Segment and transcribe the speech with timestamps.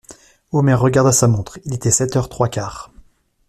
[0.51, 2.91] Omer regarda sa montre: il était sept heures trois quarts.